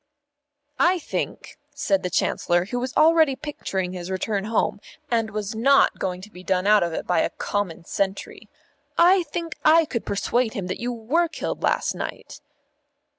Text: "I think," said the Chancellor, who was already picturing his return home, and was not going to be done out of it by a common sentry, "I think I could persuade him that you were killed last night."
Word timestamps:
"I 0.79 0.97
think," 0.97 1.59
said 1.75 2.01
the 2.01 2.09
Chancellor, 2.09 2.65
who 2.65 2.79
was 2.79 2.97
already 2.97 3.35
picturing 3.35 3.93
his 3.93 4.09
return 4.09 4.45
home, 4.45 4.79
and 5.11 5.29
was 5.29 5.53
not 5.53 5.99
going 5.99 6.21
to 6.21 6.31
be 6.31 6.43
done 6.43 6.65
out 6.65 6.81
of 6.81 6.91
it 6.91 7.05
by 7.05 7.19
a 7.19 7.29
common 7.29 7.85
sentry, 7.85 8.49
"I 8.97 9.21
think 9.21 9.57
I 9.63 9.85
could 9.85 10.03
persuade 10.03 10.55
him 10.55 10.65
that 10.65 10.79
you 10.81 10.91
were 10.91 11.27
killed 11.27 11.61
last 11.61 11.93
night." 11.93 12.41